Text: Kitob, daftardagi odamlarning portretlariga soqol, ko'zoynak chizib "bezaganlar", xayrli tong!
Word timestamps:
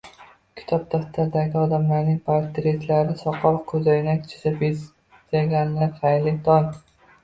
Kitob, 0.61 0.87
daftardagi 0.93 1.59
odamlarning 1.65 2.17
portretlariga 2.31 3.19
soqol, 3.23 3.63
ko'zoynak 3.71 4.27
chizib 4.35 4.61
"bezaganlar", 4.67 5.97
xayrli 6.05 6.39
tong! 6.53 6.73